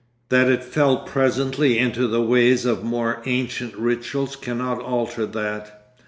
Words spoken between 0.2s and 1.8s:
That it fell presently